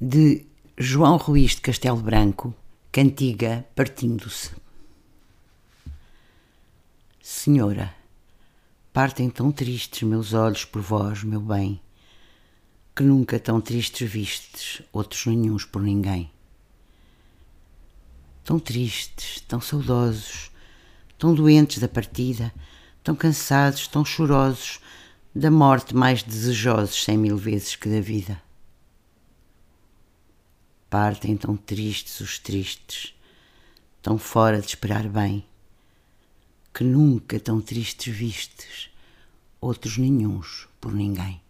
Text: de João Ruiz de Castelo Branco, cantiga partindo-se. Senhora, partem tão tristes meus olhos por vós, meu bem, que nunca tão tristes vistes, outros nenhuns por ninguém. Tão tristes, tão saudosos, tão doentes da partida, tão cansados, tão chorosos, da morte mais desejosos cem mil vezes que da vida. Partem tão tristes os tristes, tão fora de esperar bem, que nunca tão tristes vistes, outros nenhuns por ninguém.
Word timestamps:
de 0.00 0.46
João 0.76 1.16
Ruiz 1.16 1.56
de 1.56 1.60
Castelo 1.60 1.96
Branco, 1.96 2.54
cantiga 2.92 3.66
partindo-se. 3.74 4.52
Senhora, 7.20 7.92
partem 8.92 9.28
tão 9.28 9.50
tristes 9.50 10.04
meus 10.04 10.34
olhos 10.34 10.64
por 10.64 10.80
vós, 10.80 11.24
meu 11.24 11.40
bem, 11.40 11.80
que 12.94 13.02
nunca 13.02 13.40
tão 13.40 13.60
tristes 13.60 14.08
vistes, 14.08 14.82
outros 14.92 15.26
nenhuns 15.26 15.64
por 15.64 15.82
ninguém. 15.82 16.30
Tão 18.44 18.60
tristes, 18.60 19.40
tão 19.48 19.60
saudosos, 19.60 20.52
tão 21.18 21.34
doentes 21.34 21.78
da 21.78 21.88
partida, 21.88 22.54
tão 23.02 23.16
cansados, 23.16 23.88
tão 23.88 24.04
chorosos, 24.04 24.78
da 25.34 25.50
morte 25.50 25.92
mais 25.92 26.22
desejosos 26.22 27.02
cem 27.02 27.18
mil 27.18 27.36
vezes 27.36 27.74
que 27.74 27.88
da 27.88 28.00
vida. 28.00 28.40
Partem 30.90 31.36
tão 31.36 31.54
tristes 31.54 32.20
os 32.20 32.38
tristes, 32.38 33.14
tão 34.00 34.16
fora 34.16 34.60
de 34.60 34.68
esperar 34.68 35.06
bem, 35.06 35.44
que 36.72 36.82
nunca 36.82 37.38
tão 37.38 37.60
tristes 37.60 38.14
vistes, 38.14 38.88
outros 39.60 39.98
nenhuns 39.98 40.66
por 40.80 40.94
ninguém. 40.94 41.42